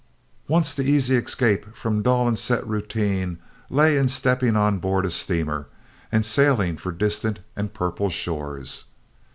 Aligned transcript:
Once 0.47 0.73
the 0.73 0.81
easy 0.81 1.15
escape 1.15 1.75
from 1.75 2.01
dull 2.01 2.27
and 2.27 2.39
set 2.39 2.65
routine 2.65 3.37
lay 3.69 3.95
in 3.97 4.07
stepping 4.07 4.55
on 4.55 4.79
board 4.79 5.05
a 5.05 5.11
steamer 5.11 5.67
and 6.11 6.25
sailing 6.25 6.75
for 6.75 6.91
distant 6.91 7.37
and 7.55 7.75
purple 7.75 8.09
shores. 8.09 8.85